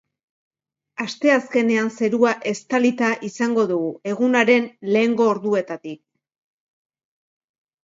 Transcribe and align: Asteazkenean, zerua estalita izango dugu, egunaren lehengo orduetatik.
Asteazkenean, 1.03 1.91
zerua 1.99 2.31
estalita 2.53 3.11
izango 3.29 3.67
dugu, 3.73 3.93
egunaren 4.15 4.67
lehengo 4.97 5.31
orduetatik. 5.37 6.03